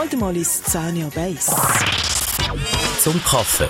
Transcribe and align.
Bald 0.00 0.18
mal 0.18 0.34
ist 0.34 0.64
10 0.70 0.96
Jahre 0.96 1.10
Beiß. 1.10 1.54
Zum 3.00 3.22
Kaffee. 3.22 3.68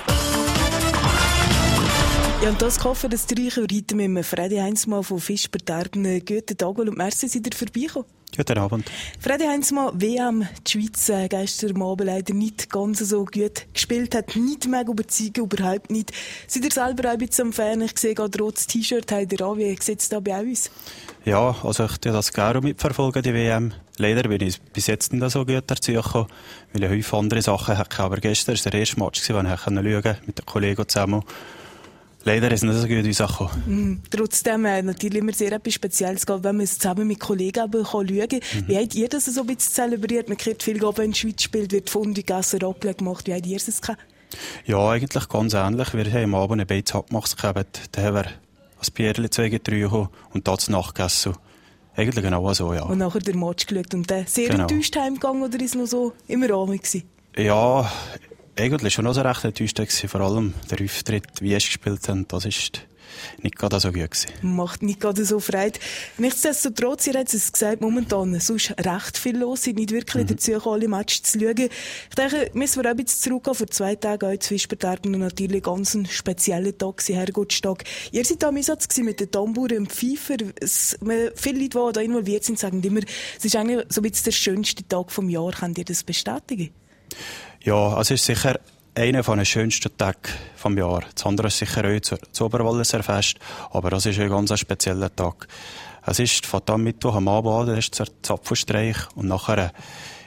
Ja, 2.40 2.50
und 2.50 2.62
das 2.62 2.78
Kaffee, 2.78 3.08
das 3.08 3.26
trinken 3.26 3.56
wir 3.56 3.64
heute 3.64 3.96
mit 3.96 4.04
dem 4.06 4.22
Freddy 4.22 4.58
Heinzmann 4.58 5.02
von 5.02 5.18
Fischberterben. 5.18 6.24
Guten 6.24 6.56
Tag 6.56 6.78
und 6.78 6.96
merci, 6.96 7.26
seid 7.26 7.48
ihr 7.48 7.58
vorbeigekommen. 7.58 8.08
Guten 8.36 8.58
Abend. 8.58 8.88
Freddy 9.18 9.44
Heinzmann, 9.44 10.00
WM, 10.00 10.46
die 10.64 10.70
Schweiz 10.70 11.08
äh, 11.08 11.26
gestern 11.26 11.82
Abend 11.82 12.06
leider 12.06 12.32
nicht 12.32 12.70
ganz 12.70 13.00
so 13.00 13.24
gut 13.24 13.66
gespielt, 13.74 14.14
hat 14.14 14.36
nicht 14.36 14.68
mehr 14.68 14.86
überzeugt, 14.86 15.36
überhaupt 15.36 15.90
nicht. 15.90 16.12
Seid 16.46 16.64
ihr 16.64 16.70
selber 16.70 17.08
auch 17.08 17.14
ein 17.14 17.18
bisschen 17.18 17.48
am 17.48 17.52
Fan? 17.52 17.80
Ich 17.80 17.98
sehe 17.98 18.14
gerade 18.14 18.38
rotes 18.38 18.68
T-Shirt 18.68 19.10
habt 19.10 19.32
ihr 19.32 19.40
an. 19.40 19.58
Wie 19.58 19.76
sieht 19.80 19.98
es 19.98 20.08
da 20.08 20.20
bei 20.20 20.40
uns? 20.40 20.70
Ja, 21.24 21.56
also 21.64 21.86
ich 21.86 21.98
tue 21.98 22.12
das 22.12 22.32
gerne 22.32 22.60
mitverfolgen, 22.60 23.20
die 23.20 23.34
WM. 23.34 23.74
Leider 24.00 24.22
bin 24.28 24.40
ich 24.40 24.58
bis 24.62 24.86
jetzt 24.86 25.12
nicht 25.12 25.30
so 25.30 25.44
gut 25.44 25.64
dazu 25.66 25.92
gekommen, 25.92 26.26
weil 26.72 26.84
ich 26.84 26.90
häufig 26.90 27.12
andere 27.12 27.42
Sachen 27.42 27.76
hatte. 27.76 28.02
Aber 28.02 28.16
gestern 28.16 28.56
war 28.56 28.70
der 28.70 28.80
erste 28.80 28.98
Match, 28.98 29.26
den 29.26 29.46
ich 29.46 29.60
schauen 29.60 29.82
konnte, 29.82 30.18
mit 30.26 30.38
den 30.38 30.46
Kollegen 30.46 30.88
zusammen. 30.88 31.22
Leider 32.24 32.50
ist 32.50 32.62
es 32.62 32.68
nicht 32.68 32.80
so 32.80 32.86
gut 32.86 33.06
rausgekommen. 33.06 33.62
Mhm. 33.66 34.02
Trotzdem 34.10 34.64
äh, 34.64 34.80
natürlich 34.82 35.18
immer 35.18 35.34
sehr 35.34 35.52
etwas 35.52 35.74
Spezielles, 35.74 36.26
wenn 36.26 36.42
man 36.42 36.60
es 36.60 36.78
zusammen 36.78 37.08
mit 37.08 37.20
Kollegen 37.20 37.60
aber 37.60 37.84
schauen 37.84 38.06
kann. 38.06 38.40
Mhm. 38.40 38.68
Wie 38.68 38.78
habt 38.78 38.94
ihr 38.94 39.08
das 39.08 39.26
so 39.26 39.42
ein 39.42 39.46
bisschen 39.46 39.74
zelebriert? 39.74 40.28
Man 40.28 40.38
kriegt 40.38 40.62
viel, 40.62 40.80
wenn 40.80 41.04
in 41.04 41.10
der 41.12 41.18
Schweiz 41.18 41.42
spielt, 41.42 41.72
wird 41.72 41.90
Funde 41.90 42.22
gegessen, 42.22 42.60
Raclette 42.62 43.04
gemacht. 43.04 43.26
Wie 43.26 43.34
habt 43.34 43.46
ihr 43.46 43.56
es 43.56 43.82
gehabt? 43.82 44.00
Ja, 44.64 44.90
eigentlich 44.90 45.28
ganz 45.28 45.52
ähnlich. 45.52 45.92
Wir 45.92 46.10
haben 46.10 46.34
am 46.34 46.34
Abend 46.36 46.62
ein 46.62 46.66
Beiz 46.66 46.94
abgemacht. 46.94 47.36
Da 47.42 48.02
haben 48.02 48.14
wir 48.14 48.24
ein 48.24 48.92
Bierchen 48.94 49.30
zwei 49.30 49.50
getrunken 49.50 50.08
und 50.32 50.48
dort 50.48 50.68
nachgegessen. 50.70 51.34
Eigentlich 52.00 52.24
genau 52.24 52.50
so, 52.54 52.72
ja. 52.72 52.84
Und 52.84 52.96
nachher 52.96 53.20
den 53.20 53.38
Match 53.38 53.66
geschaut 53.66 53.92
und 53.92 54.10
dann 54.10 54.26
sehr 54.26 54.48
genau. 54.48 54.62
enttäuscht 54.62 54.96
heimgegangen 54.96 55.42
oder 55.42 55.56
ist 55.60 55.70
es 55.70 55.74
noch 55.74 55.86
so 55.86 56.12
im 56.28 56.42
Rahmen 56.42 56.78
gewesen? 56.78 57.02
Ja, 57.36 57.92
eigentlich 58.56 58.94
schon 58.94 59.04
noch 59.04 59.12
so 59.12 59.20
recht 59.20 59.44
enttäuscht 59.44 59.78
vor 60.08 60.20
allem 60.22 60.54
der 60.70 60.82
Auftritt, 60.82 61.26
wie 61.40 61.52
es 61.52 61.66
gespielt 61.66 62.08
haben, 62.08 62.26
das 62.28 62.46
ist 62.46 62.86
nicht 63.42 63.56
gerade 63.56 63.80
so 63.80 63.92
gut 63.92 64.10
gewesen. 64.10 64.30
Macht 64.42 64.82
nicht 64.82 65.00
gerade 65.00 65.24
so 65.24 65.40
Freude. 65.40 65.78
Nichtsdestotrotz, 66.18 67.06
ihr 67.06 67.14
habt 67.14 67.32
es 67.32 67.52
gesagt, 67.52 67.80
momentan 67.80 68.38
sonst 68.40 68.74
recht 68.78 69.18
viel 69.18 69.38
los, 69.38 69.62
sind 69.62 69.78
nicht 69.78 69.90
wirklich 69.90 70.24
mhm. 70.24 70.28
dazu 70.28 70.52
gekommen, 70.52 70.74
alle 70.74 70.88
Matches 70.88 71.22
zu 71.22 71.40
schauen. 71.40 71.56
Ich 71.58 72.14
denke, 72.16 72.50
müssen 72.54 72.82
wir 72.82 72.88
auch 72.88 72.94
ein 72.94 72.96
bisschen 72.96 73.22
zurückgehen. 73.22 73.54
Vor 73.54 73.66
zwei 73.68 73.94
Tagen 73.96 74.32
auch 74.32 74.38
zu 74.38 74.54
Wiesperterben 74.54 75.12
natürlich 75.12 75.62
ganz 75.62 75.94
ein 75.94 76.06
spezieller 76.06 76.76
Tag, 76.76 77.02
Herrgottstag. 77.06 77.84
Ihr 78.12 78.24
seid 78.24 78.42
da 78.42 78.48
im 78.48 78.56
Einsatz 78.56 78.96
mit 78.98 79.20
den 79.20 79.30
Tamburen 79.30 79.78
und 79.78 79.92
Pfeifer. 79.92 80.36
Es, 80.60 80.98
viele 81.34 81.60
Leute, 81.60 81.78
die 81.78 81.92
da 81.92 82.00
involviert 82.00 82.44
sind, 82.44 82.58
sagen 82.58 82.82
immer, 82.82 83.00
es 83.38 83.44
ist 83.44 83.56
eigentlich 83.56 83.86
so 83.88 84.00
ein 84.00 84.10
bisschen 84.10 84.24
der 84.24 84.32
schönste 84.32 84.86
Tag 84.86 85.10
vom 85.10 85.28
Jahr. 85.28 85.52
Könnt 85.52 85.78
ihr 85.78 85.84
das 85.84 86.02
bestätigen? 86.04 86.70
Ja, 87.62 87.94
also 87.94 88.14
es 88.14 88.20
ist 88.20 88.26
sicher 88.26 88.60
einer 89.00 89.22
den 89.22 89.44
schönsten 89.46 89.96
Tagen 89.96 90.18
vom 90.56 90.76
Jahr. 90.76 91.02
Das 91.14 91.24
andere 91.24 91.48
ist 91.48 91.58
sicher 91.58 91.84
auch 91.84 92.00
das 92.00 92.40
Oberwalliser 92.40 93.02
Fest, 93.02 93.38
aber 93.70 93.90
das 93.90 94.04
ist 94.04 94.18
ein 94.18 94.28
ganz 94.28 94.58
spezieller 94.58 95.14
Tag. 95.14 95.48
Es 96.04 96.18
ist 96.18 96.44
von 96.44 96.60
am 96.66 96.82
Mittwoch 96.82 97.14
am 97.14 97.28
Abend 97.28 97.70
an, 97.70 97.78
ist 97.78 97.98
der 97.98 98.08
Zapfenstreich 98.22 98.96
und 99.14 99.26
nachher 99.26 99.72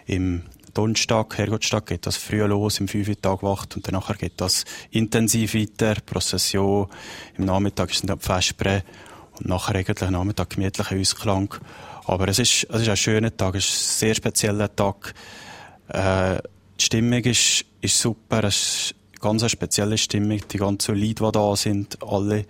im 0.08 0.44
Donnerstag, 0.74 1.38
Herrgottstag, 1.38 1.86
geht 1.86 2.08
das 2.08 2.18
früh 2.18 2.44
los, 2.44 2.80
im 2.80 2.88
5 2.88 3.16
Tag 3.22 3.44
wacht 3.44 3.76
und 3.76 3.88
danach 3.88 4.18
geht 4.18 4.42
das 4.42 4.66
intensiv 4.90 5.54
weiter, 5.54 6.02
Prozession, 6.04 6.88
im 7.38 7.46
Nachmittag 7.46 7.92
ist 7.92 8.10
dann 8.10 8.18
die 8.18 8.26
Festbre 8.26 8.84
und 9.38 9.50
nachher 9.50 9.76
eigentlich 9.76 10.02
am 10.02 10.14
Nachmittag 10.14 10.50
gemütlicher 10.50 10.98
Ausklang. 10.98 11.54
Aber 12.06 12.28
es 12.28 12.40
ist, 12.40 12.66
es 12.72 12.82
ist 12.82 12.90
ein 12.90 12.98
schöner 12.98 13.38
Tag, 13.38 13.54
es 13.54 13.66
ist 13.66 13.72
ein 13.72 13.98
sehr 14.00 14.16
spezieller 14.16 14.76
Tag. 14.76 15.14
Äh, 15.90 16.40
die 16.84 16.88
Stimmung 16.88 17.24
ist, 17.24 17.66
ist 17.80 17.98
super. 17.98 18.44
Es 18.44 18.56
ist 18.56 18.96
eine 19.14 19.20
ganz 19.22 19.50
spezielle 19.50 19.98
Stimmung. 19.98 20.42
Die 20.52 20.58
ganzen 20.58 20.96
Leute, 20.96 21.24
die 21.24 21.32
da 21.32 21.56
sind, 21.56 21.98
alle 22.04 22.46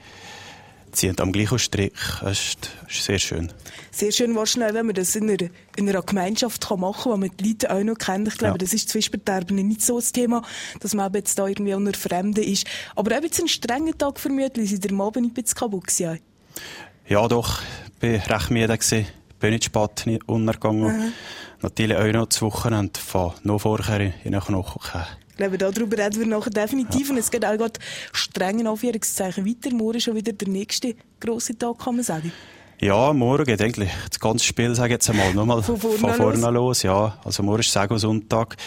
ziehen 0.92 1.20
am 1.20 1.32
gleichen 1.32 1.60
Strick. 1.60 1.94
Es 2.24 2.32
ist, 2.32 2.70
ist, 2.90 3.04
sehr 3.04 3.20
schön. 3.20 3.54
Sehr 3.92 4.12
schön 4.12 4.36
wahrscheinlich, 4.36 4.74
wenn 4.74 4.88
man 4.88 4.96
das 4.96 5.16
in 5.16 5.30
einer, 5.30 5.50
in 5.76 5.88
einer 5.88 6.02
Gemeinschaft 6.02 6.68
kann 6.68 6.80
machen 6.80 7.04
kann, 7.04 7.12
wo 7.12 7.18
man 7.18 7.32
die 7.38 7.50
Leute 7.50 7.72
auch 7.72 7.84
noch 7.84 7.96
kennt. 7.96 8.28
Ich 8.28 8.38
glaube, 8.38 8.56
ja. 8.56 8.58
das 8.58 8.74
ist 8.74 8.90
zwischen 8.90 9.22
nicht 9.50 9.82
so 9.82 10.00
das 10.00 10.12
Thema, 10.12 10.42
dass 10.80 10.96
man 10.96 11.14
jetzt 11.14 11.38
da 11.38 11.48
irgendwie 11.48 11.76
unter 11.76 11.98
Fremden 11.98 12.44
ist. 12.44 12.66
Aber 12.96 13.16
auch 13.16 13.22
jetzt 13.22 13.40
ein 13.40 13.48
strenger 13.48 13.96
Tag 13.96 14.20
vermutlich, 14.20 14.70
sind 14.70 14.84
der 14.84 15.00
Abend 15.00 15.28
ein 15.28 15.34
bisschen 15.34 15.60
kaputt 15.60 15.88
gewesen? 15.88 16.20
Ja, 17.08 17.28
doch. 17.28 17.62
Ich 18.02 18.30
war 18.30 18.40
recht 18.40 18.50
müde. 18.52 18.78
Ich 18.82 19.06
bin 19.44 19.54
nicht 19.54 19.66
spät 19.66 20.20
untergegangen. 20.26 20.98
Mhm 20.98 21.14
natürlich 21.64 21.98
auch 21.98 22.12
noch 22.12 22.28
das 22.28 22.42
Wochenende 22.42 23.00
von 23.00 23.32
noch 23.44 23.60
vorher 23.60 24.14
in 24.24 24.32
den 24.32 24.42
Knochen. 24.42 25.02
Ich 25.30 25.38
glaube, 25.38 25.58
darüber 25.58 25.98
reden 25.98 26.20
wir 26.20 26.28
nachher 26.28 26.52
definitiv. 26.52 27.08
Ja. 27.08 27.14
Und 27.14 27.18
es 27.18 27.32
geht 27.32 27.44
auch 27.44 27.58
gerade 27.58 27.80
strengen 28.12 28.68
Anführungszeichen 28.68 29.48
weiter. 29.48 29.74
Morgen 29.76 30.00
schon 30.00 30.16
wieder 30.16 30.34
der 30.34 30.48
nächste 30.48 30.96
grosse 31.20 31.58
Tag, 31.58 31.80
kann 31.80 31.96
man 31.96 32.04
sagen. 32.04 32.32
Ja, 32.84 33.14
morgen 33.14 33.46
geht 33.46 33.62
eigentlich 33.62 33.90
das 34.10 34.20
ganze 34.20 34.44
Spiel, 34.44 34.76
sage 34.76 34.90
ich 34.90 34.92
jetzt 34.96 35.10
einmal, 35.10 35.34
nochmal 35.34 35.64
von 35.64 35.80
vorne, 35.80 35.98
von 36.00 36.14
vorne 36.16 36.42
los. 36.48 36.54
los. 36.54 36.84
Ja, 36.84 37.18
also 37.24 37.42
morgen 37.42 37.62
ist 37.62 37.72
Sego 37.72 37.98
Sonntag. 37.98 38.58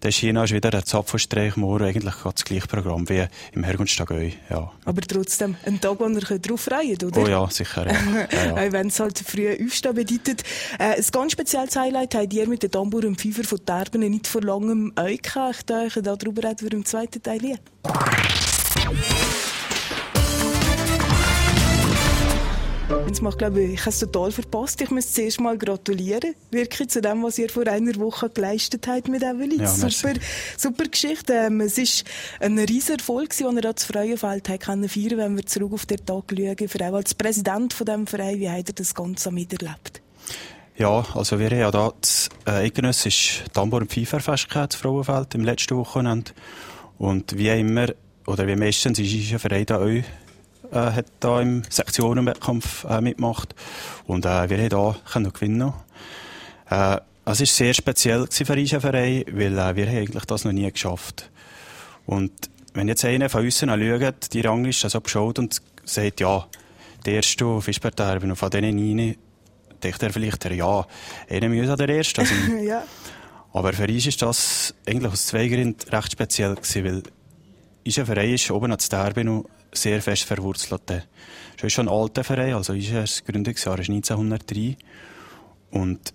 Der 0.00 0.12
China 0.12 0.44
ist 0.44 0.52
wieder 0.52 0.72
ein 0.72 0.84
Zapfenstreich. 0.84 1.56
Morgen 1.56 1.84
eigentlich 1.84 2.14
das 2.22 2.44
gleiche 2.44 2.68
Programm 2.68 3.08
wie 3.08 3.26
im 3.50 3.64
Herkunftstag 3.64 4.12
auch. 4.12 4.30
Ja. 4.48 4.70
Aber 4.84 5.00
trotzdem 5.00 5.56
ein 5.66 5.80
Tag, 5.80 5.98
wo 5.98 6.06
ihr 6.06 6.38
darauf 6.38 6.60
freuen 6.60 6.96
oder? 7.02 7.20
Oh 7.20 7.26
ja, 7.26 7.50
sicher. 7.50 7.84
Ja. 7.88 8.28
ja, 8.54 8.64
ja. 8.64 8.72
Wenn 8.72 8.86
es 8.86 9.00
halt 9.00 9.18
früh 9.18 9.52
aufstehen 9.64 9.94
bedeutet. 9.96 10.44
Äh, 10.78 10.94
ein 10.94 11.04
ganz 11.10 11.32
spezielles 11.32 11.74
Highlight 11.74 12.14
habt 12.14 12.32
ihr 12.32 12.48
mit 12.48 12.62
den 12.62 12.70
Tambur 12.70 13.04
und 13.04 13.20
Pfeifer 13.20 13.42
von 13.42 13.66
Terben 13.66 14.08
nicht 14.08 14.28
vor 14.28 14.42
langem 14.42 14.92
euch 14.96 15.20
gehabt. 15.20 15.56
Ich 15.58 15.94
denke, 15.94 16.00
darüber 16.00 16.48
reden 16.48 16.60
wir 16.60 16.72
im 16.74 16.84
zweiten 16.84 17.20
Teil 17.20 17.40
hier. 17.40 17.58
Jetzt 23.06 23.22
macht, 23.22 23.38
glaube 23.38 23.62
ich, 23.62 23.74
ich 23.74 23.80
habe 23.80 23.90
es 23.90 23.98
total 24.00 24.30
verpasst. 24.30 24.80
Ich 24.80 24.90
muss 24.90 25.12
zuerst 25.12 25.40
mal 25.40 25.56
gratulieren. 25.56 26.34
Wirklich 26.50 26.88
zu 26.88 27.00
dem, 27.00 27.22
was 27.22 27.38
ihr 27.38 27.48
vor 27.48 27.66
einer 27.66 27.94
Woche 27.96 28.28
geleistet 28.28 28.86
habt 28.86 29.08
mit 29.08 29.22
Evelyn. 29.22 29.60
Ja, 29.60 29.68
super, 29.68 30.12
super 30.56 30.84
Geschichte. 30.84 31.32
Ähm, 31.32 31.60
es 31.62 31.78
ist 31.78 32.04
ein 32.40 32.58
riesiger 32.58 32.98
Erfolg, 32.98 33.36
den 33.36 33.56
ihr 33.56 33.62
da 33.62 33.74
zu 33.74 33.86
Freuenfeld 33.86 34.46
feiern, 34.46 35.18
wenn 35.18 35.36
wir 35.36 35.46
zurück 35.46 35.72
auf 35.72 35.86
den 35.86 36.04
Tag 36.04 36.24
schauen. 36.30 36.68
Vor 36.68 36.80
allem 36.80 36.94
als 36.94 37.14
Präsident 37.14 37.72
von 37.72 37.86
diesem 37.86 38.06
Verein, 38.06 38.38
wie 38.38 38.50
habt 38.50 38.68
ihr 38.68 38.74
das 38.74 38.94
Ganze 38.94 39.30
miterlebt? 39.30 40.02
Ja, 40.76 41.06
also 41.14 41.38
wir 41.38 41.50
haben 41.50 41.58
ja 41.58 41.70
da 41.70 41.92
das 42.00 42.28
äh, 42.46 42.50
eidgenössische 42.50 43.44
Tambor- 43.52 43.80
und 43.80 43.92
Pfeiferfest 43.92 44.50
gehabt, 44.50 44.74
Frauenfeld, 44.74 45.34
im 45.34 45.44
letzten 45.44 45.76
Wochenende. 45.76 46.32
Und 46.98 47.38
wie 47.38 47.48
immer, 47.48 47.86
oder 48.26 48.46
wie 48.46 48.56
meistens, 48.56 48.98
ist 48.98 49.32
ein 49.32 49.38
Verein 49.38 49.66
da 49.66 49.78
auch 49.78 50.02
äh, 50.72 50.76
hat 50.76 51.06
da 51.20 51.40
im 51.40 51.62
Sektionenwettkampf 51.68 52.84
äh, 52.84 53.00
mitgemacht 53.00 53.54
und 54.06 54.24
äh, 54.24 54.50
wir 54.50 54.58
haben 54.58 54.68
da 54.68 54.96
können 55.10 55.32
gewinnen. 55.32 55.72
Äh, 56.70 56.98
es 57.26 57.40
war 57.40 57.46
sehr 57.46 57.74
speziell 57.74 58.26
für 58.30 58.52
unseren 58.52 58.80
Verein, 58.80 59.24
weil 59.30 59.58
äh, 59.58 59.76
wir 59.76 59.86
haben 59.86 59.96
eigentlich 59.96 60.24
das 60.26 60.44
noch 60.44 60.52
nie 60.52 60.70
geschafft. 60.70 61.30
Und 62.06 62.32
wenn 62.74 62.88
jetzt 62.88 63.04
einer 63.04 63.30
von 63.30 63.44
uns 63.44 63.58
schaut, 63.58 64.32
die 64.32 64.40
Rangliste 64.40 64.90
so 64.90 65.00
beschaut 65.00 65.38
und 65.38 65.60
sagt, 65.84 66.20
ja, 66.20 66.46
der 67.06 67.14
erste 67.14 67.46
auf 67.46 67.64
Fischberterben 67.64 68.30
und 68.30 68.36
von 68.36 68.50
denen 68.50 68.78
rein, 68.78 69.16
denkt 69.82 70.02
er 70.02 70.12
vielleicht, 70.12 70.44
ja, 70.50 70.86
einer 71.30 71.48
muss 71.48 71.76
der 71.76 71.88
erste. 71.88 72.22
Also, 72.22 72.34
ja. 72.62 72.82
Aber 73.52 73.72
für 73.72 73.86
uns 73.86 74.06
ist 74.06 74.20
das 74.20 74.74
eigentlich 74.86 75.12
aus 75.12 75.26
zwei 75.26 75.46
Gründen 75.48 75.88
recht 75.88 76.12
speziell 76.12 76.54
gewesen, 76.56 76.84
weil 76.84 77.02
unser 77.86 78.06
Verein 78.06 78.34
ist 78.34 78.50
oben 78.50 78.72
an 78.72 78.80
Sterbenu 78.80 79.44
sehr 79.76 80.00
fest 80.02 80.24
verwurzelt. 80.24 81.04
Es 81.56 81.62
ist 81.62 81.72
schon 81.72 81.88
ein 81.88 81.94
alter 81.94 82.24
Verein, 82.24 82.54
also 82.54 82.72
ist 82.72 82.92
das 82.92 83.24
Gründungsjahr 83.24 83.78
ist 83.78 83.90
1903. 83.90 84.76
Und 85.70 86.14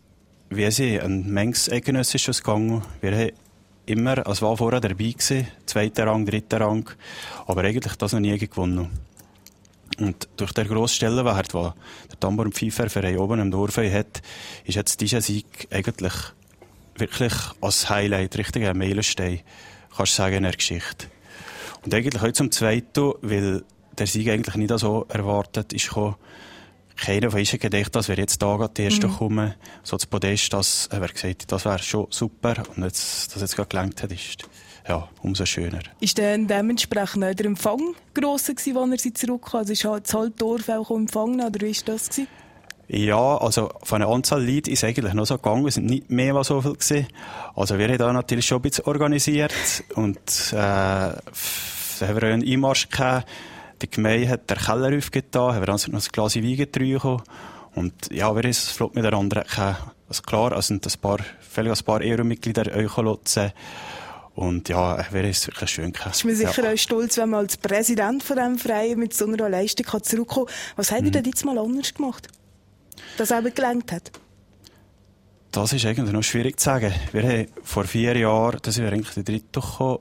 wir 0.50 0.72
sind 0.72 1.02
ein 1.02 1.28
Mengs 1.32 1.70
eidgenössisches 1.70 2.44
gegangen. 2.44 2.84
Wir 3.02 3.12
haben 3.16 3.32
immer, 3.86 4.26
als 4.26 4.42
war 4.42 4.58
vorher 4.58 4.80
dabei 4.80 4.96
gewesen, 4.96 5.48
zweiter 5.66 6.08
Rang, 6.08 6.26
dritter 6.26 6.62
Rang, 6.62 6.90
aber 7.48 7.64
eigentlich 7.64 7.96
das 7.96 8.14
noch 8.14 8.20
nie 8.20 8.38
gewonnen. 8.38 8.90
Und 10.00 10.30
durch 10.38 10.54
den 10.54 10.68
grossen 10.68 10.96
Stellenwert, 10.96 11.54
den 11.54 11.74
der 12.10 12.20
Tambor- 12.20 12.46
und 12.46 12.56
Pfeiferverein 12.56 13.18
oben 13.18 13.40
im 13.40 13.52
Dorf 13.52 13.78
hat, 13.78 14.22
ist 14.66 14.76
jetzt 14.76 15.02
dieser 15.02 15.22
Sieg 15.22 15.68
eigentlich 15.72 16.14
wirklich 16.96 17.34
als 17.62 17.90
Highlight, 17.90 18.38
richtig 18.38 18.66
ein 18.66 18.78
Meilenstein, 18.78 19.42
kannst 19.96 20.14
du 20.14 20.18
sagen, 20.18 20.38
in 20.38 20.44
der 20.44 20.54
Geschichte. 20.54 21.08
Und 21.84 21.94
eigentlich 21.94 22.22
heute 22.22 22.34
zum 22.34 22.52
Zweiten, 22.52 23.14
weil 23.22 23.64
der 23.98 24.08
Sieg 24.08 24.30
eigentlich 24.30 24.56
nicht 24.56 24.78
so 24.80 25.06
erwartet 25.10 25.74
ist 25.74 25.90
gekommen, 25.90 26.16
keiner 27.00 27.32
von 27.32 27.40
uns 27.40 27.54
hat 27.54 27.62
gedacht, 27.62 27.96
dass 27.96 28.10
wir 28.10 28.18
jetzt 28.18 28.42
da 28.42 28.68
die 28.68 28.84
Ersten 28.84 29.08
mhm. 29.08 29.16
kommen. 29.16 29.54
So 29.84 29.96
das 29.96 30.06
Podest, 30.06 30.52
das, 30.52 30.88
er 30.92 31.08
gesagt, 31.08 31.52
das 31.52 31.66
wäre 31.66 31.80
schon 31.80 32.08
super. 32.10 32.56
Und 32.76 32.84
jetzt, 32.84 33.34
dass 33.34 33.42
jetzt 33.42 33.56
gerade 33.56 33.70
gelangt 33.70 34.04
hat, 34.04 34.12
ist, 34.12 34.44
ja, 34.88 35.08
umso 35.22 35.46
schöner. 35.46 35.80
Ist 36.02 36.18
denn 36.18 36.48
dementsprechend 36.48 37.24
auch 37.24 37.34
der 37.34 37.46
Empfang 37.46 37.96
grosser 38.14 38.54
gewesen, 38.54 38.78
als 38.78 38.92
er 38.92 38.98
sie 38.98 39.14
zurückkam? 39.14 39.62
Also 39.62 39.74
ist 39.74 39.86
halt 39.86 40.06
das 40.06 40.14
Halbdorf 40.14 40.68
auch 40.70 40.92
empfangen, 40.92 41.40
oder 41.40 41.62
wie 41.62 41.76
war 41.76 41.84
das 41.86 42.10
gewesen? 42.10 42.28
Ja, 42.92 43.38
also 43.38 43.70
von 43.84 44.00
der 44.00 44.10
Anzahl 44.10 44.44
Leute 44.44 44.72
ist 44.72 44.84
eigentlich 44.84 45.14
noch 45.14 45.28
so 45.28 45.36
gegangen. 45.36 45.68
Es 45.68 45.76
sind 45.76 45.86
nicht 45.86 46.10
mehr 46.10 46.34
als 46.34 46.48
so 46.48 46.60
viel 46.60 46.74
gewesen. 46.74 47.08
Also 47.56 47.78
wir 47.78 47.88
haben 47.88 48.00
da 48.00 48.12
natürlich 48.12 48.48
schon 48.48 48.58
ein 48.58 48.62
bisschen 48.64 48.86
organisiert 48.86 49.54
und 49.94 50.18
äh, 50.18 50.56
da 50.56 51.14
haben 52.02 52.16
wir 52.16 52.24
einen 52.24 52.44
Einmarsch 52.44 52.90
gehabt. 52.90 53.28
Die 53.84 53.92
Gemeinde 53.92 54.30
hat 54.30 54.50
den 54.50 54.58
Keller 54.58 54.98
aufgetan, 54.98 55.54
haben 55.54 55.62
wir 55.62 55.68
dann 55.68 55.80
noch 55.92 56.02
ein 56.02 56.12
Glas 56.12 56.36
Wein 56.36 56.58
getrunken 56.58 57.22
und 57.76 57.94
ja, 58.12 58.34
wir 58.36 58.42
haben 58.42 58.50
es 58.50 58.70
flott 58.70 58.96
miteinander 58.96 59.44
gehabt. 59.44 59.96
Also 60.08 60.24
klar, 60.24 60.54
es 60.54 60.68
sind 60.68 60.84
ein 60.84 61.00
paar, 61.00 61.20
vielleicht 61.40 61.82
ein 61.82 61.86
paar 61.86 62.02
Ehrenmitglieder 62.02 62.76
Ökolotzen. 62.76 63.52
Und 64.34 64.68
ja, 64.70 64.98
wir 65.12 65.22
haben 65.22 65.30
es 65.30 65.46
wirklich 65.46 65.70
schön 65.70 65.94
gehabt. 65.94 66.16
Ist 66.16 66.24
mir 66.24 66.36
sicher 66.36 66.64
ja. 66.64 66.74
auch 66.74 66.78
stolz, 66.78 67.18
wenn 67.18 67.30
man 67.30 67.42
als 67.42 67.58
Präsident 67.58 68.24
von 68.24 68.38
diesem 68.38 68.58
Verein 68.58 68.98
mit 68.98 69.14
so 69.14 69.28
einer 69.28 69.50
Leistung 69.50 69.86
zurückkommen 70.02 70.48
kann. 70.48 70.56
Was 70.78 70.92
habt 70.92 71.02
ihr 71.02 71.08
mhm. 71.08 71.12
denn 71.12 71.26
jetzt 71.26 71.46
mal 71.46 71.58
anders 71.60 71.94
gemacht? 71.94 72.28
Das 73.18 73.32
eben 73.32 73.54
gelangt 73.54 73.92
hat? 73.92 74.12
Das 75.52 75.74
ist 75.74 75.86
eigentlich 75.86 76.12
noch 76.12 76.24
schwierig 76.24 76.60
zu 76.60 76.66
sagen. 76.66 76.94
Wir 77.12 77.24
haben 77.24 77.48
vor 77.64 77.86
vier 77.86 78.16
Jahren, 78.16 78.60
das 78.62 78.78
ist 78.78 78.84
eigentlich 78.84 79.14
der 79.16 79.24
dritte 79.24 79.60
gekommen, 79.60 80.00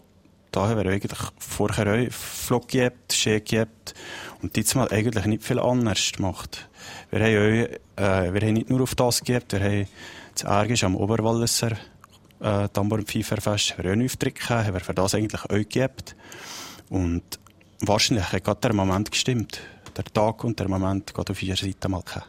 da 0.51 0.69
haben 0.69 0.83
wir 0.83 0.91
eigentlich 0.91 1.19
vorher 1.39 1.87
auch 1.87 2.13
Flug 2.13 2.69
gehabt, 2.69 3.13
Ski 3.13 3.41
gehabt 3.41 3.95
und 4.43 4.57
diesmal 4.57 4.89
eigentlich 4.91 5.25
nicht 5.27 5.43
viel 5.43 5.59
anders 5.59 6.13
gemacht. 6.13 6.69
Wir 7.11 7.21
haben, 7.21 7.37
auch, 7.37 8.03
äh, 8.03 8.35
wir 8.35 8.41
haben 8.41 8.55
nicht 8.55 8.71
nur 8.71 8.83
auf 8.83 8.95
das 8.95 9.23
gehabt, 9.23 9.53
wir 9.53 9.61
haben 9.61 9.89
das 10.35 10.45
Ärgisch 10.45 10.85
am 10.85 10.97
Oberwalliser 10.97 11.73
äh, 12.41 12.69
Tambor- 12.69 12.99
und 12.99 13.09
Pfeiferfest 13.09 13.73
haben 13.73 13.85
wir 13.85 13.91
auch 13.91 13.93
einen 13.95 14.05
Auftritt 14.07 14.35
gehabt, 14.37 14.67
haben 14.67 14.75
wir 14.75 14.81
für 14.81 14.95
das 14.95 15.15
eigentlich 15.15 15.45
auch 15.45 15.69
gehabt. 15.69 16.17
Und 16.89 17.23
wahrscheinlich 17.81 18.33
hat 18.33 18.45
gerade 18.45 18.61
der 18.61 18.73
Moment 18.75 19.11
gestimmt. 19.11 19.61
Der 19.97 20.05
Tag 20.05 20.45
und 20.45 20.59
der 20.59 20.69
Moment 20.69 21.13
gerade 21.13 21.33
auf 21.33 21.43
jeder 21.43 21.57
Seite 21.57 21.89
mal 21.89 22.03
gehabt. 22.03 22.29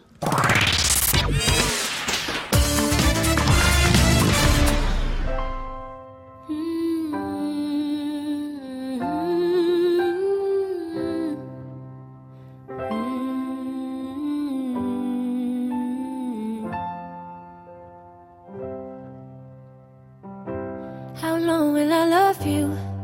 How 21.21 21.35
long 21.35 21.73
will 21.73 21.91
I 21.91 22.05
love 22.05 22.45
you? 22.47 22.98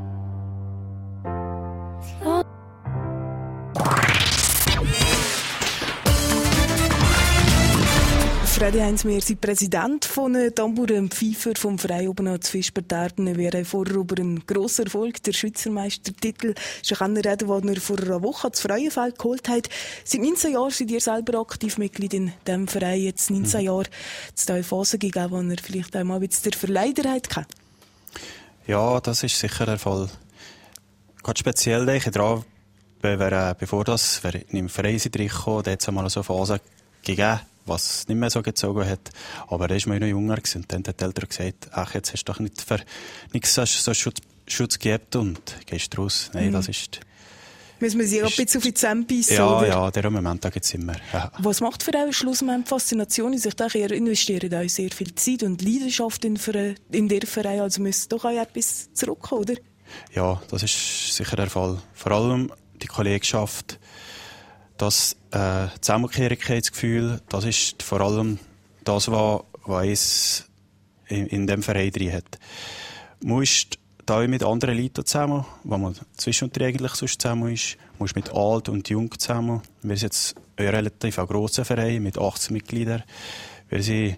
Freddy 8.66 8.80
Heinz, 8.80 9.06
wir 9.06 9.22
sind 9.22 9.42
Präsident 9.42 10.06
von 10.06 10.36
Tambour 10.56 10.90
und 10.98 11.14
Pfeifer 11.14 11.52
vom 11.56 11.78
Verein 11.78 12.08
oben 12.08 12.28
an 12.28 12.42
Fischbertarten. 12.42 13.38
Wir 13.38 13.52
haben 13.52 13.64
vorher 13.64 13.96
über 13.96 14.18
einen 14.18 14.44
grossen 14.48 14.86
Erfolg, 14.86 15.22
der 15.22 15.34
Schweizer 15.34 15.70
Meistertitel, 15.70 16.56
schon 16.82 16.98
reden, 17.16 17.48
den 17.48 17.70
er 17.70 17.80
vor 17.80 18.00
einer 18.00 18.24
Woche 18.24 18.50
das 18.50 18.62
Freuenfeld 18.62 19.20
geholt 19.20 19.48
hat. 19.50 19.70
Seit 20.04 20.22
19 20.22 20.54
Jahren 20.54 20.72
seid 20.72 20.90
ihr 20.90 21.00
selber 21.00 21.42
aktiv 21.42 21.78
Mitglied 21.78 22.16
in 22.16 22.34
diesem 22.48 22.68
Verein. 22.68 23.02
Jetzt 23.02 23.30
19 23.30 23.60
mhm. 23.60 23.66
Jahre 23.68 23.86
da 24.48 24.56
eine 24.56 24.64
Phase 24.64 24.98
gegeben, 24.98 25.30
wo 25.30 25.38
er 25.38 25.58
vielleicht 25.62 25.96
einmal 25.96 26.18
ein 26.20 26.28
bisschen 26.28 26.50
der 26.50 26.60
Verleiderheit 26.60 27.36
hatte. 27.36 27.48
Ja, 28.66 29.00
das 29.00 29.22
ist 29.22 29.40
sicher 29.40 29.68
der 29.68 29.78
Fall. 29.78 30.10
Gerade 31.22 31.40
speziell 31.40 31.86
denke 31.86 32.10
ich 32.10 32.16
daran, 32.16 32.44
bevor 33.60 33.84
das, 33.84 34.24
wir 34.24 34.42
im 34.50 34.70
reingekommen, 35.20 35.62
da 35.62 35.70
hat 35.70 35.82
es 35.82 35.88
einmal 35.88 36.10
so 36.10 36.22
eine 36.22 36.24
Phase 36.24 36.62
gegeben, 37.04 37.42
was 37.66 38.08
nicht 38.08 38.18
mehr 38.18 38.30
so 38.30 38.42
gezogen 38.42 38.88
hat. 38.88 39.10
Aber 39.48 39.70
er 39.70 39.86
war 39.86 40.00
noch 40.00 40.08
jünger 40.08 40.36
gewesen. 40.36 40.62
und 40.62 40.72
dann 40.72 40.84
hat 40.88 41.00
die 41.00 41.06
Eltern 41.06 41.30
gesagt, 41.30 41.70
ach, 41.72 41.94
jetzt 41.94 42.14
hast 42.14 42.24
du 42.26 42.32
doch 42.32 42.40
nicht 42.40 42.62
für 42.62 42.80
nichts 43.34 43.56
so 43.56 43.94
Schutz, 43.94 44.22
Schutz 44.48 44.80
gegeben 44.80 45.06
und 45.16 45.42
gehst 45.66 45.98
raus. 45.98 46.30
Nein, 46.34 46.50
mhm. 46.50 46.54
das 46.54 46.68
ist... 46.68 47.00
Müssen 47.80 48.00
wir 48.00 48.08
sich 48.08 48.24
auch 48.24 48.30
ein 48.30 48.46
bisschen 48.46 48.60
auf 48.60 48.64
die 48.64 48.74
Zähne 48.74 49.04
beißen, 49.04 49.36
Ja, 49.36 49.58
oder? 49.58 49.68
ja, 49.68 49.92
der 49.92 50.10
Moment, 50.10 50.46
da 50.46 50.50
gibt 50.50 50.64
es 50.66 50.74
immer. 50.74 50.96
Ja. 51.12 51.30
Was 51.40 51.60
macht 51.60 51.84
für 51.84 51.92
euch 51.94 52.16
Schlussmoment 52.16 52.70
Faszination? 52.70 53.34
Ich 53.34 53.44
denke, 53.44 53.78
ihr 53.78 53.92
investiert 53.92 54.54
auch 54.54 54.70
sehr 54.70 54.92
viel 54.92 55.14
Zeit 55.16 55.44
und 55.44 55.62
Leidenschaft 55.62 56.24
in, 56.24 56.38
für, 56.38 56.76
in 56.92 57.10
der 57.10 57.28
Verein, 57.28 57.60
also 57.60 57.82
müsst 57.82 58.14
doch 58.14 58.24
auch 58.24 58.30
etwas 58.30 58.94
zurückkommen, 58.94 59.42
oder? 59.42 59.56
Ja, 60.14 60.42
das 60.50 60.64
ist 60.64 61.16
sicher 61.16 61.36
der 61.36 61.50
Fall. 61.50 61.78
Vor 61.94 62.12
allem 62.14 62.52
die 62.82 62.88
Kollegschaft, 62.88 63.78
das 64.78 65.16
äh, 65.32 65.68
Zusammenkehrigkeitsgefühl, 65.82 67.22
das 67.30 67.46
ist 67.46 67.84
vor 67.84 68.02
allem 68.02 68.40
das, 68.84 69.10
was, 69.10 69.42
was 69.66 69.86
es 69.88 70.50
in, 71.08 71.28
in 71.28 71.48
dem 71.48 71.64
Verein 71.64 71.92
drin 71.92 72.14
hat. 72.14 72.40
Man 73.24 73.44
ist 73.44 73.80
da 74.06 74.26
mit 74.28 74.44
anderen 74.44 74.78
Leuten 74.78 75.06
zusammen, 75.06 75.46
wo 75.64 75.78
man 75.78 75.96
zwischendurch 76.18 76.68
eigentlich 76.68 76.94
sonst 76.94 77.22
zusammen 77.22 77.54
ist. 77.54 77.78
Man 77.98 78.06
ist 78.06 78.16
mit 78.16 78.32
alt 78.34 78.70
und 78.70 78.88
jung 78.90 79.18
zusammen. 79.18 79.62
Wir 79.82 79.98
sind 79.98 80.08
jetzt 80.08 80.36
ein 80.58 80.68
relativ 80.68 81.16
grosser 81.16 81.66
Verein 81.66 82.04
mit 82.04 82.18
18 82.18 82.54
Mitgliedern. 82.54 83.04
Wir 83.70 83.82
sind 83.82 84.18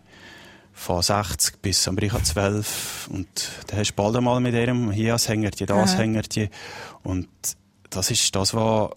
von 0.74 1.02
60 1.02 1.62
bis 1.62 1.88
am 1.88 1.96
Bricha 1.96 2.24
12 2.24 3.10
und 3.12 3.28
da 3.68 3.78
hast 3.78 3.92
du 3.92 3.96
bald 3.96 4.16
einmal 4.16 4.40
mit 4.40 4.54
einem 4.54 4.92
hier 4.92 5.14
das 5.14 5.28
Hängertje, 5.28 5.66
das 5.66 5.94
ja. 5.94 6.00
Hängertje 6.00 6.50
und 7.04 7.28
das 7.90 8.12
ist 8.12 8.36
das, 8.36 8.54
was 8.54 8.92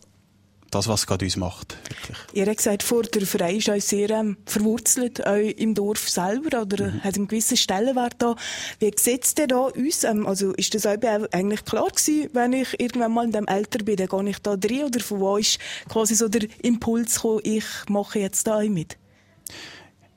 das, 0.70 0.88
was 0.88 1.06
gerade 1.06 1.24
uns 1.24 1.36
macht. 1.36 1.76
Wirklich. 1.88 2.16
Ihr 2.32 2.46
habt 2.46 2.56
gesagt, 2.58 2.82
vor 2.82 3.02
der 3.02 3.26
Verein 3.26 3.56
ist 3.56 3.68
euch 3.68 3.84
sehr 3.84 4.10
ähm, 4.10 4.36
verwurzelt, 4.46 5.26
euch 5.26 5.52
im 5.58 5.74
Dorf 5.74 6.08
selber, 6.08 6.62
oder 6.62 6.90
mhm. 6.90 7.04
hat 7.04 7.16
einen 7.16 7.28
gewissen 7.28 7.56
Stellenwert 7.56 8.14
da. 8.18 8.36
Wie 8.78 8.92
sieht 8.96 9.24
es 9.24 9.34
denn 9.34 9.48
da 9.48 9.60
uns? 9.60 10.04
Ähm, 10.04 10.26
also 10.26 10.52
ist 10.52 10.74
das 10.74 10.86
eigentlich 10.86 11.64
klar 11.64 11.88
gewesen, 11.88 12.30
wenn 12.32 12.52
ich 12.52 12.78
irgendwann 12.80 13.12
mal 13.12 13.24
in 13.24 13.32
dem 13.32 13.48
Alter 13.48 13.84
bin, 13.84 13.96
dann 13.96 14.08
gehe 14.08 14.30
ich 14.30 14.38
da 14.38 14.56
drin, 14.56 14.84
oder 14.84 15.00
von 15.00 15.20
wo 15.20 15.36
ist 15.36 15.58
quasi 15.88 16.14
so 16.14 16.28
der 16.28 16.48
Impuls 16.62 17.16
gekommen, 17.16 17.40
ich 17.44 17.64
mache 17.88 18.20
jetzt 18.20 18.46
da 18.46 18.60
mit? 18.60 18.96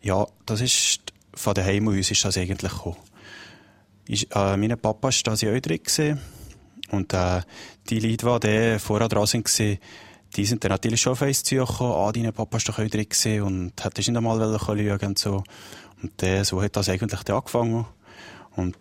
Ja, 0.01 0.27
das 0.45 0.61
ist, 0.61 1.01
von 1.33 1.53
daheim 1.53 1.87
uns 1.87 2.11
ist 2.11 2.23
das 2.23 2.37
eigentlich 2.37 2.71
gekommen. 2.71 2.97
Ich, 4.07 4.29
äh, 4.35 4.57
mein 4.57 4.77
Papa 4.77 5.07
war 5.07 5.13
da 5.23 5.31
auch 5.31 5.61
drin. 5.61 6.19
Und 6.91 7.13
äh, 7.13 7.41
die 7.89 7.99
Leute, 7.99 8.39
die 8.39 8.79
vorher 8.79 9.07
dran 9.07 9.27
waren, 9.27 9.77
die 10.35 10.45
sind 10.45 10.63
dann 10.63 10.71
natürlich 10.71 11.01
schon 11.01 11.13
auf 11.13 11.21
uns 11.21 11.43
zugekommen. 11.43 11.93
Ah, 11.93 12.11
dein 12.11 12.33
Papa 12.33 12.57
ist 12.57 12.67
doch 12.67 12.79
auch 12.79 12.87
drin 12.87 13.07
gewesen 13.09 13.41
und 13.41 13.83
hat 13.83 13.97
nicht 13.97 14.09
einmal 14.09 14.59
schauen 14.59 14.99
und 15.01 15.19
so. 15.19 15.43
Und 16.01 16.23
äh, 16.23 16.43
so 16.43 16.61
hat 16.61 16.75
das 16.75 16.89
eigentlich 16.89 17.29
angefangen. 17.29 17.85
Und 18.55 18.75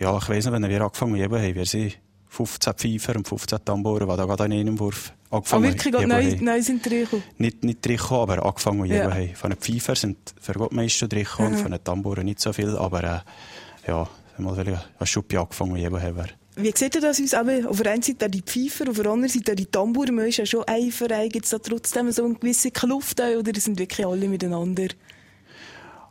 ja, 0.00 0.16
ich 0.16 0.28
weiss 0.28 0.46
noch, 0.46 0.52
wenn 0.52 0.68
wir 0.68 0.80
angefangen 0.80 1.22
haben, 1.22 1.36
haben 1.36 1.54
wir 1.54 1.66
sie 1.66 1.92
15 2.28 2.74
Pfeifer 2.74 3.16
und 3.16 3.28
15 3.28 3.64
Tamboren, 3.64 4.08
die 4.08 4.16
da 4.16 4.24
gerade 4.24 4.44
in 4.46 4.52
einem 4.52 4.78
Wurf 4.78 5.12
angefangen 5.30 5.66
haben. 5.66 5.74
Oh, 5.74 5.84
wirklich? 5.84 6.06
Neu, 6.06 6.36
neu 6.40 6.62
sind 6.62 6.86
reingekommen? 6.86 7.24
Nicht, 7.38 7.62
nicht 7.62 7.86
reingekommen, 7.86 8.22
aber 8.22 8.46
angefangen 8.46 8.86
ja. 8.86 9.12
haben. 9.12 9.34
Von 9.34 9.50
den 9.50 9.58
Pfeifer 9.58 9.94
sind 9.94 10.16
für 10.40 10.54
Gott 10.54 10.72
meisten 10.72 11.08
reingekommen, 11.10 11.52
mhm. 11.52 11.58
von 11.58 11.70
den 11.70 11.84
Tamboren 11.84 12.24
nicht 12.24 12.40
so 12.40 12.52
viel, 12.52 12.76
aber 12.76 13.04
äh, 13.04 13.88
ja, 13.88 14.08
mal 14.38 14.58
eine 14.58 15.06
Schuppi 15.06 15.36
angefangen 15.36 16.00
haben. 16.00 16.28
Wie 16.54 16.72
sieht 16.74 16.94
ihr 16.94 17.00
das 17.00 17.20
aus? 17.20 17.34
Aber 17.34 17.68
auf 17.68 17.80
der 17.80 17.92
einen 17.92 18.02
Seite 18.02 18.28
die 18.28 18.42
Pfeifer, 18.42 18.90
auf 18.90 18.96
der 18.96 19.06
anderen 19.06 19.30
Seite 19.30 19.54
die 19.54 19.66
Tambour. 19.66 20.10
Man 20.12 20.26
ist 20.26 20.36
ja 20.36 20.46
schon 20.46 20.64
ein 20.64 20.90
Verein. 20.90 21.30
Gibt 21.30 21.46
es 21.46 21.50
da 21.50 21.58
trotzdem 21.58 22.12
so 22.12 22.24
eine 22.24 22.34
gewisse 22.34 22.70
Kluft 22.70 23.20
oder 23.20 23.60
sind 23.60 23.78
wirklich 23.78 24.06
alle 24.06 24.28
miteinander? 24.28 24.88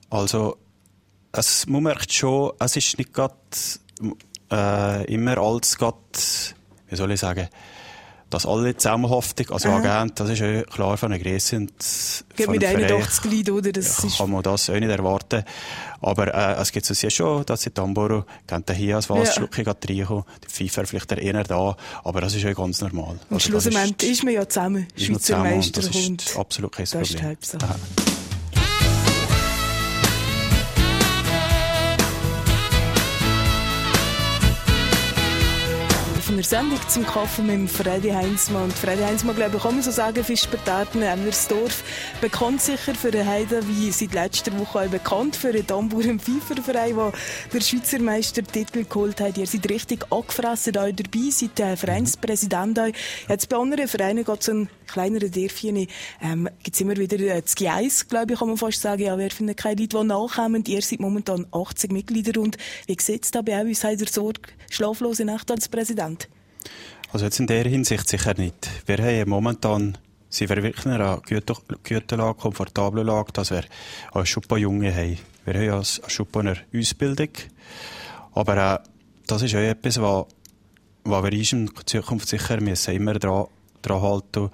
Also, 0.09 0.57
es, 1.31 1.67
man 1.67 1.83
merkt 1.83 2.11
schon, 2.11 2.51
es 2.59 2.75
ist 2.75 2.97
nicht 2.97 3.13
gerade 3.13 3.35
äh, 4.51 5.13
immer 5.13 5.37
alles 5.37 5.77
gerade, 5.77 5.97
wie 6.89 6.95
soll 6.95 7.11
ich 7.11 7.19
sagen, 7.19 7.47
dass 8.31 8.45
alle 8.45 8.75
zusammenhaftig, 8.75 9.51
also 9.51 9.69
Agent, 9.69 10.19
das 10.19 10.29
ist 10.29 10.39
ja 10.39 10.63
klar 10.63 10.97
von 10.97 11.11
der 11.11 11.19
Größe. 11.19 11.57
Und 11.57 11.73
Geht 12.35 12.49
mit 12.49 12.65
81 12.65 13.25
Leuten, 13.25 13.51
oder? 13.51 13.71
Das 13.71 14.01
ja, 14.01 14.09
kann 14.17 14.31
man 14.31 14.41
das 14.41 14.69
auch 14.69 14.73
nicht 14.73 14.89
erwarten. 14.89 15.43
Aber 15.99 16.33
äh, 16.33 16.61
es 16.61 16.71
gibt 16.71 16.89
es 16.89 17.01
ja 17.01 17.09
schon, 17.09 17.45
dass 17.45 17.65
in 17.65 17.73
Tamboro 17.73 18.25
gehen 18.47 18.63
hier 18.73 18.95
als 18.95 19.09
Wasserschlucke 19.09 19.63
ja. 19.63 19.71
reinkommen, 19.71 20.23
die 20.43 20.47
Pfeifer 20.47 20.85
vielleicht 20.85 21.11
eher 21.11 21.43
da, 21.43 21.75
aber 22.03 22.21
das 22.21 22.33
ist 22.33 22.43
ja 22.43 22.53
ganz 22.53 22.81
normal. 22.81 23.19
Und 23.29 23.35
also, 23.35 23.49
schlussendlich 23.49 24.11
ist, 24.11 24.17
ist 24.19 24.23
man 24.23 24.33
ja 24.33 24.47
zusammen, 24.47 24.87
Schweizer 24.95 25.37
Meister. 25.37 25.81
Das 25.81 25.95
ist 25.95 26.37
absolut 26.37 26.71
kein 26.71 26.85
Problem. 26.85 27.37
Das 27.39 27.53
ist 27.53 28.20
Sendung 36.51 36.79
zum 36.89 37.05
Kaffee 37.05 37.43
mit 37.43 37.69
Freddy 37.69 38.09
Heinzmann. 38.09 38.63
Und 38.65 38.73
Freddy 38.73 39.03
Heinzmann, 39.03 39.37
glaube 39.37 39.55
ich, 39.55 39.63
kann 39.63 39.73
man 39.73 39.83
so 39.83 39.89
sagen, 39.89 40.21
Fischbertaten, 40.21 41.01
Emmersdorf, 41.01 41.81
bekannt 42.19 42.59
sicher 42.59 42.93
für 42.93 43.09
den 43.09 43.25
Heiden, 43.25 43.65
wie 43.69 43.89
seit 43.89 44.13
letzter 44.13 44.59
Woche 44.59 44.81
auch 44.81 44.89
bekannt 44.89 45.37
für 45.37 45.53
den 45.53 45.65
Tambour- 45.65 46.03
und 46.03 46.21
Pfeiferverein, 46.21 46.93
der 46.97 47.13
der 47.53 47.61
Schweizer 47.61 47.99
Meistertitel 47.99 48.83
geholt 48.83 49.21
hat. 49.21 49.37
Ihr 49.37 49.47
seid 49.47 49.69
richtig 49.69 50.11
angefressen 50.11 50.73
da 50.73 50.91
dabei, 50.91 51.29
seid 51.29 51.57
der 51.57 51.77
Vereinspräsident. 51.77 52.81
Jetzt 53.29 53.47
bei 53.47 53.55
anderen 53.55 53.87
Vereinen 53.87 54.25
geht 54.25 54.41
es 54.41 54.49
ein 54.49 54.67
kleineren 54.87 55.31
Dörfchen 55.31 55.87
ähm, 56.21 56.49
gibt 56.63 56.75
es 56.75 56.81
immer 56.81 56.97
wieder 56.97 57.17
äh, 57.17 57.41
das 57.41 57.55
Gleis, 57.55 58.09
glaube 58.09 58.33
ich, 58.33 58.39
kann 58.39 58.49
man 58.49 58.57
fast 58.57 58.81
sagen. 58.81 59.03
Ja, 59.03 59.17
wir 59.17 59.31
finden 59.31 59.55
keine 59.55 59.79
Leute, 59.79 59.97
die 59.97 60.03
nachkommen. 60.03 60.65
Ihr 60.67 60.81
seid 60.81 60.99
momentan 60.99 61.47
80 61.53 61.93
Mitglieder 61.93 62.41
und 62.41 62.57
wie 62.87 62.97
sieht 62.99 63.23
es 63.23 63.31
da 63.31 63.41
bei 63.41 63.63
euch? 63.63 63.81
Habt 63.85 64.01
ihr 64.01 64.07
Sorge, 64.09 64.41
schlaflose 64.69 65.23
Nacht 65.23 65.49
als 65.49 65.69
Präsident? 65.69 66.27
Also 67.11 67.25
jetzt 67.25 67.39
in 67.39 67.47
der 67.47 67.65
Hinsicht 67.65 68.07
sicher 68.07 68.33
nicht. 68.37 68.69
Wir 68.85 68.97
haben 68.97 69.29
momentan 69.29 69.97
sind 70.29 70.49
wir 70.49 70.63
wirklich 70.63 70.85
in 70.85 70.93
einer 70.93 71.21
guten 71.27 72.17
Lage, 72.17 72.39
komfortablen 72.39 73.05
Lage, 73.05 73.33
dass 73.33 73.51
wir 73.51 73.63
auch 74.13 74.25
schon 74.25 74.43
Junge 74.57 74.95
haben. 74.95 75.17
Wir 75.43 75.53
haben 75.55 75.63
ja 75.63 75.83
schon 75.83 76.27
eine 76.35 76.57
Ausbildung, 76.73 77.29
aber 78.33 78.75
äh, 78.75 78.79
das 79.27 79.41
ist 79.41 79.55
auch 79.55 79.59
etwas, 79.59 80.01
was, 80.01 80.25
was 81.03 81.23
wir 81.23 81.33
in 81.33 81.69
Zukunft 81.85 82.29
sicher 82.29 82.61
müssen, 82.61 82.95
immer 82.95 83.15
dran, 83.15 83.47
dran 83.81 84.01
halten 84.01 84.49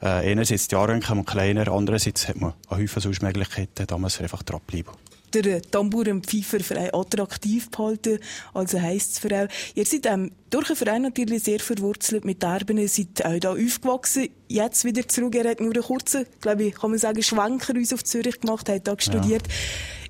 äh, 0.00 0.30
Einerseits 0.30 0.68
die 0.68 0.74
Jahre 0.74 0.98
kleiner, 1.00 1.68
andererseits 1.68 2.26
hat 2.28 2.36
man 2.36 2.54
eine 2.68 2.82
Haufen 2.82 3.16
Möglichkeiten, 3.20 3.86
da 3.86 3.98
muss 3.98 4.18
man 4.18 4.24
einfach 4.24 4.42
dranbleiben 4.42 5.09
der 5.34 5.62
Tambour 5.62 6.06
und 6.08 6.26
Pfeiferverein 6.26 6.94
attraktiv 6.94 7.70
behalten. 7.70 8.18
Also 8.54 8.80
heisst 8.80 9.12
es 9.12 9.18
für 9.18 9.28
auch. 9.28 9.48
Ihr 9.74 9.86
seid 9.86 10.06
ähm, 10.06 10.32
durch 10.50 10.68
den 10.68 10.76
Verein 10.76 11.02
natürlich 11.02 11.44
sehr 11.44 11.60
verwurzelt 11.60 12.24
mit 12.24 12.42
Erben. 12.42 12.78
Ihr 12.78 12.88
seid 12.88 13.24
auch 13.24 13.38
da 13.38 13.52
aufgewachsen. 13.52 14.28
Jetzt 14.48 14.84
wieder 14.84 15.06
zurück. 15.06 15.34
Er 15.34 15.50
hat 15.50 15.60
nur 15.60 15.72
einen 15.72 15.82
kurzen, 15.82 16.26
glaube 16.40 16.64
ich, 16.64 16.74
kann 16.74 16.90
man 16.90 16.98
sagen, 16.98 17.22
Schwanker 17.22 17.74
uns 17.74 17.92
auf 17.92 18.04
Zürich 18.04 18.40
gemacht, 18.40 18.68
hat 18.68 18.86
da 18.86 18.94
studiert. 18.98 19.46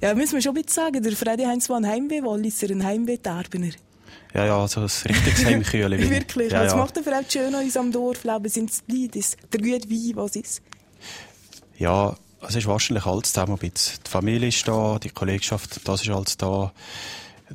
Ja. 0.00 0.08
ja, 0.08 0.14
müssen 0.14 0.34
wir 0.34 0.42
schon 0.42 0.56
ein 0.56 0.62
bisschen 0.62 0.84
sagen. 0.84 1.02
Der 1.02 1.12
Freddy 1.12 1.44
Heinz 1.44 1.68
war 1.68 1.76
ein 1.76 1.86
Heimweh-Walliser, 1.86 2.70
ein 2.70 2.84
Heimweh-Erbener. 2.84 3.72
Ja, 4.34 4.46
ja, 4.46 4.68
so 4.68 4.80
ein 4.80 4.86
richtiges 4.86 5.44
Heimkühle. 5.44 5.98
Wirklich. 6.10 6.52
Ja, 6.52 6.64
was 6.64 6.72
ja. 6.72 6.78
macht 6.78 6.96
denn 6.96 7.12
euch 7.12 7.30
schön 7.30 7.54
an 7.54 7.64
unserem 7.64 7.90
Dorfleben? 7.90 8.48
Sind 8.48 8.70
es 8.70 8.84
die 8.86 9.10
Leute, 9.12 9.36
der 9.52 9.60
gute 9.60 9.90
Wein, 9.90 10.12
was 10.14 10.36
ist? 10.36 10.62
Ja, 11.78 12.14
es 12.46 12.56
ist 12.56 12.66
wahrscheinlich 12.66 13.06
alles 13.06 13.32
zusammen 13.32 13.52
ein 13.52 13.58
bisschen. 13.58 13.98
Die 14.06 14.10
Familie 14.10 14.48
ist 14.48 14.66
da, 14.66 14.98
die 14.98 15.10
Kollegschaft, 15.10 15.86
das 15.86 16.02
ist 16.02 16.10
alles 16.10 16.36
da. 16.36 16.72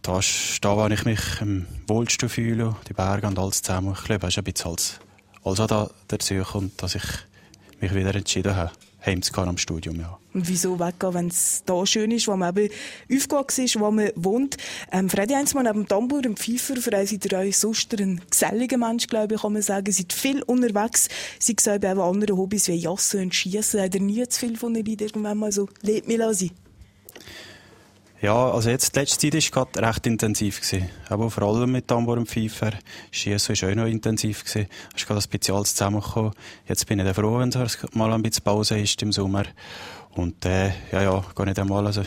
Da 0.02 0.20
ist 0.20 0.60
da, 0.62 0.76
wo 0.76 0.88
ich 0.88 1.06
mich 1.06 1.22
am 1.42 1.66
wohlsten 1.88 2.28
fühle, 2.28 2.76
die 2.88 2.94
Berge 2.94 3.28
und 3.28 3.40
alles 3.40 3.62
zusammen. 3.62 3.94
Ich 3.98 4.04
glaube, 4.04 4.28
es 4.28 4.34
ist 4.34 4.38
ein 4.38 4.44
bisschen 4.44 4.72
alles, 4.72 5.00
alles 5.44 5.68
da 5.68 5.90
dazu 6.08 6.36
kommt, 6.44 6.84
dass 6.84 6.96
ich 6.96 7.04
mich 7.80 7.94
wieder 7.96 8.14
entschieden 8.14 8.56
habe 8.56 8.72
heimzugehen 9.06 9.48
am 9.48 9.58
Studium, 9.58 10.00
ja. 10.00 10.18
Und 10.34 10.48
wieso 10.50 10.80
weggehen, 10.80 11.14
wenn 11.14 11.28
es 11.28 11.64
da 11.66 11.86
schön 11.86 12.12
ist, 12.12 12.28
wo 12.28 12.36
man 12.36 12.58
eben 12.58 12.74
aufgewachsen 13.14 13.66
ist, 13.66 13.80
wo 13.80 13.90
man 13.90 14.10
wohnt? 14.16 14.58
Ähm, 14.92 15.10
Freddy 15.10 15.34
Heinzmann, 15.34 15.66
neben 15.66 15.84
dem 15.84 15.88
Tambour 15.88 16.26
und 16.26 16.40
Pfeifer, 16.40 16.76
für 16.76 16.94
euch 16.94 17.10
seid 17.10 17.32
ihr 17.32 17.38
euch 17.38 17.58
sonst 17.58 17.94
ein 18.00 18.22
geselliger 18.30 18.78
Mensch, 18.78 19.08
glaube 19.08 19.36
ich, 19.36 19.42
kann 19.42 19.54
man 19.54 19.62
sagen. 19.62 19.92
Seid 19.92 20.12
viel 20.12 20.42
unterwegs. 20.44 21.08
Sie 21.40 21.56
sagen 21.60 21.90
eben 21.90 22.02
andere 22.02 22.36
Hobbys 22.36 22.68
wie 22.68 22.76
Jassen 22.76 23.22
und 23.22 23.36
Schießen. 23.36 23.82
Habt 23.82 23.96
ihr 23.96 24.02
nie 24.02 24.28
zu 24.28 24.40
viel 24.40 24.58
von 24.58 24.76
Leuten 24.76 24.98
irgendwann 25.00 25.38
mal 25.38 25.52
so, 25.52 25.70
lebt 25.82 26.08
mir 26.08 26.18
lassen? 26.18 26.52
Ja, 28.22 28.52
also 28.52 28.70
jetzt, 28.70 28.96
die 28.96 29.00
letzte 29.00 29.30
Zeit 29.30 29.56
war 29.56 29.66
gerade 29.66 29.88
recht 29.88 30.08
intensiv. 30.08 30.62
Gewesen. 30.62 30.90
Aber 31.10 31.30
vor 31.30 31.44
allem 31.44 31.72
mit 31.72 31.88
Tambor 31.88 32.18
und 32.18 32.30
Pfeifer. 32.30 32.72
Schiessen 33.12 33.56
war 33.62 33.70
auch 33.70 33.76
noch 33.76 33.86
intensiv. 33.86 34.44
Es 34.46 34.56
ist 34.56 34.68
gerade 35.06 35.22
ein 35.22 35.30
bisschen 35.30 35.56
alles 35.56 35.76
zusammengekommen. 35.76 36.32
Jetzt 36.68 36.88
bin 36.88 37.00
ich 37.00 37.14
froh, 37.14 37.40
wenn 37.40 37.50
es 37.50 37.78
mal 37.94 38.12
ein 38.14 38.24
bisschen 38.24 38.44
Pause 38.44 38.80
ist 38.80 39.02
im 39.02 39.12
Sommer. 39.12 39.44
Und, 40.16 40.46
äh, 40.46 40.70
ja, 40.92 41.02
ja, 41.02 41.24
gehe 41.36 41.46
nicht 41.46 41.60
einmal, 41.60 41.86
also, 41.86 42.04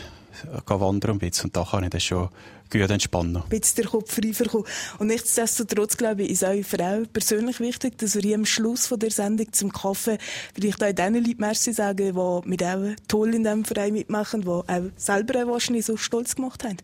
wandern 0.67 1.11
ein 1.11 1.19
bisschen. 1.19 1.45
Und 1.45 1.57
da 1.57 1.65
kann 1.69 1.83
ich 1.83 1.89
das 1.89 2.03
schon 2.03 2.29
gut 2.71 2.89
entspannen. 2.89 3.37
Ein 3.37 3.49
bisschen 3.49 3.83
der 3.83 3.85
Kopf 3.85 4.13
frei 4.13 4.31
bekommen. 4.31 4.65
Und 4.99 5.07
nichtsdestotrotz, 5.07 5.97
glaube 5.97 6.23
ich, 6.23 6.31
ist 6.31 6.45
auch 6.45 6.63
für 6.63 6.79
auch 6.79 7.03
persönlich 7.11 7.59
wichtig, 7.59 7.97
dass 7.97 8.15
wir 8.15 8.21
hier 8.21 8.35
am 8.35 8.45
Schluss 8.45 8.87
von 8.87 8.99
der 8.99 9.11
Sendung 9.11 9.51
zum 9.51 9.71
Kaffee 9.71 10.17
vielleicht 10.53 10.83
auch 10.83 10.91
den 10.91 11.15
Leuten 11.15 11.39
Merci 11.39 11.73
sagen, 11.73 12.13
die 12.13 12.49
mit 12.49 12.63
auch 12.63 12.95
toll 13.07 13.33
in 13.35 13.43
diesem 13.43 13.65
Verein 13.65 13.93
mitmachen, 13.93 14.41
die 14.41 14.47
auch 14.47 14.63
selber 14.95 15.43
auch 15.43 15.53
wahrscheinlich 15.53 15.85
so 15.85 15.97
stolz 15.97 16.35
gemacht 16.35 16.63
haben. 16.63 16.77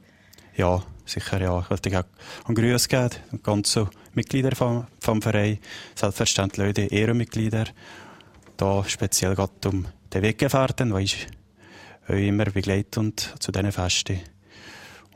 Ja, 0.55 0.83
sicher, 1.05 1.41
ja. 1.41 1.59
Ich 1.59 1.69
wollte 1.69 1.99
auch 1.99 2.47
einen 2.47 2.55
Grüß 2.55 2.87
geben, 2.87 3.09
den 3.31 3.43
ganzen 3.43 3.89
Mitglieder 4.13 4.55
vom, 4.55 4.87
vom 4.99 5.21
Verein, 5.21 5.59
selbstverständlich 5.95 6.73
die 6.73 6.87
Ehrenmitglieder, 6.87 7.65
da 8.57 8.83
speziell 8.85 9.35
gerade 9.35 9.51
um 9.65 9.85
den 10.13 10.21
Weggefährten, 10.21 10.95
die 10.95 11.03
ich 11.03 11.27
euch 12.09 12.27
immer 12.27 12.45
begleitet 12.45 13.33
zu 13.39 13.51
diesen 13.51 13.71
Festen. 13.71 14.19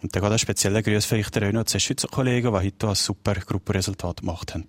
Und 0.01 0.15
dann 0.15 0.24
geht 0.24 0.31
ein 0.31 0.39
spezieller 0.39 0.81
Grüß 0.81 1.05
vielleicht 1.05 1.38
auch 1.38 1.51
noch 1.51 1.65
zu 1.65 1.77
den 1.77 1.98
die 2.41 2.48
heute 2.48 2.88
ein 2.88 2.96
super 2.96 3.34
Gruppenresultat 3.34 4.22
gemacht 4.22 4.53
haben. 4.53 4.67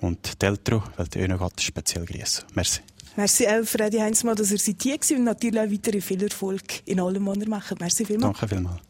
Und 0.00 0.42
die 0.42 0.46
Eltern 0.46 0.82
wollte 0.96 1.18
ich 1.18 1.24
auch 1.32 1.38
noch 1.38 1.50
speziell 1.58 2.04
grüßen. 2.04 2.44
Merci. 2.54 2.80
Merci 3.16 3.46
auch 3.46 3.64
Freddy 3.64 3.98
Heinzmann, 3.98 4.36
dass 4.36 4.50
er 4.50 4.58
seit 4.58 4.82
hier 4.82 4.96
war 4.98 5.16
und 5.16 5.24
natürlich 5.24 5.60
auch 5.60 5.70
weitere 5.70 6.00
viel 6.00 6.22
Erfolg 6.22 6.86
in 6.86 7.00
allem, 7.00 7.26
was 7.26 7.38
er 7.38 7.48
macht. 7.48 7.80
Merci 7.80 8.04
vielmals. 8.04 8.38
Danke 8.38 8.54
vielmals. 8.54 8.80